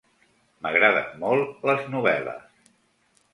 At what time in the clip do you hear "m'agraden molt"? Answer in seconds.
0.65-1.51